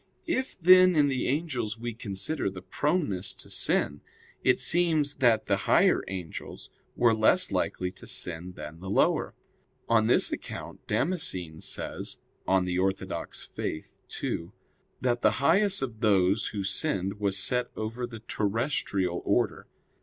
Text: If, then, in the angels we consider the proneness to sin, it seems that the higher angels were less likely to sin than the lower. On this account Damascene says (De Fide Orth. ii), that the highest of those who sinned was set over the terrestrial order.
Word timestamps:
If, 0.25 0.59
then, 0.59 0.95
in 0.95 1.09
the 1.09 1.27
angels 1.27 1.77
we 1.77 1.93
consider 1.93 2.49
the 2.49 2.63
proneness 2.63 3.35
to 3.35 3.51
sin, 3.51 4.01
it 4.43 4.59
seems 4.59 5.17
that 5.17 5.45
the 5.45 5.55
higher 5.69 6.01
angels 6.07 6.71
were 6.95 7.13
less 7.13 7.51
likely 7.51 7.91
to 7.91 8.07
sin 8.07 8.53
than 8.55 8.79
the 8.79 8.89
lower. 8.89 9.35
On 9.87 10.07
this 10.07 10.31
account 10.31 10.87
Damascene 10.87 11.61
says 11.61 12.15
(De 12.47 12.77
Fide 12.79 12.79
Orth. 12.79 13.59
ii), 13.59 13.83
that 15.01 15.21
the 15.21 15.31
highest 15.37 15.83
of 15.83 15.99
those 15.99 16.47
who 16.47 16.63
sinned 16.63 17.19
was 17.19 17.37
set 17.37 17.67
over 17.75 18.07
the 18.07 18.21
terrestrial 18.27 19.21
order. 19.23 19.67